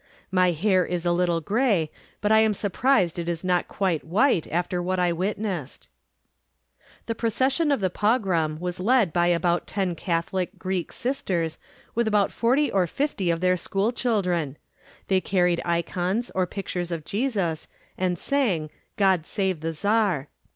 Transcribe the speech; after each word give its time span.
My 0.31 0.49
hair 0.49 0.83
is 0.83 1.05
a 1.05 1.11
little 1.11 1.41
grey, 1.41 1.91
but 2.21 2.31
I 2.31 2.39
am 2.39 2.55
surprised 2.55 3.19
it 3.19 3.29
is 3.29 3.43
not 3.43 3.67
quite 3.67 4.03
white 4.03 4.47
after 4.51 4.81
what 4.81 4.97
I 4.97 5.13
witnessed. 5.13 5.89
The 7.05 7.13
procession 7.13 7.71
of 7.71 7.81
the 7.81 7.91
Pogrom 7.91 8.59
was 8.59 8.79
led 8.79 9.13
by 9.13 9.27
about 9.27 9.67
ten 9.67 9.93
Catholic 9.93 10.57
(Greek) 10.57 10.91
Sisters 10.91 11.59
with 11.93 12.07
about 12.07 12.31
forty 12.31 12.71
or 12.71 12.87
fifty 12.87 13.29
of 13.29 13.41
their 13.41 13.55
school 13.55 13.91
children. 13.91 14.57
They 15.07 15.21
carried 15.21 15.61
ikons 15.65 16.31
or 16.33 16.47
pictures 16.47 16.91
of 16.91 17.05
Jesus 17.05 17.67
and 17.95 18.17
sang 18.17 18.71
"God 18.97 19.27
Save 19.27 19.59
the 19.59 19.71
Tsar." 19.71 20.29